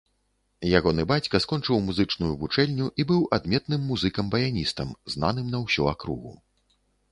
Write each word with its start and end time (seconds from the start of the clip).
Ягоны 0.77 1.03
бацька 1.11 1.41
скончыў 1.45 1.77
музычную 1.89 2.31
вучэльню 2.41 2.87
і 3.03 3.07
быў 3.13 3.21
адметным 3.39 3.85
музыкам-баяністам, 3.93 4.97
знаным 5.17 5.47
на 5.55 5.63
ўсю 5.69 5.83
акругу. 5.95 6.37